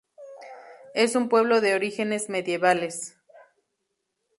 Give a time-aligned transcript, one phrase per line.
[0.95, 3.17] Es un pueblo de orígenes medievales.